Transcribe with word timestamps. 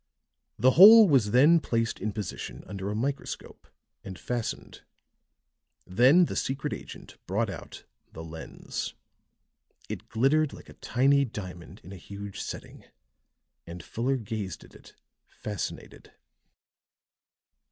The 0.57 0.71
whole 0.71 1.07
was 1.07 1.29
then 1.29 1.59
placed 1.59 1.99
in 1.99 2.11
position 2.11 2.63
under 2.65 2.89
a 2.89 2.95
microscope 2.95 3.67
and 4.03 4.17
fastened. 4.17 4.81
Then 5.85 6.25
the 6.25 6.35
secret 6.35 6.73
agent 6.73 7.17
brought 7.27 7.51
out 7.51 7.83
the 8.11 8.23
lens. 8.23 8.95
It 9.89 10.09
glittered 10.09 10.53
like 10.53 10.69
a 10.69 10.73
tiny 10.81 11.23
diamond 11.23 11.81
in 11.83 11.91
a 11.93 11.97
huge 11.97 12.41
setting, 12.41 12.85
and 13.67 13.83
Fuller 13.83 14.17
gazed 14.17 14.63
at 14.63 14.73
it 14.73 14.95
fascinated. 15.27 16.11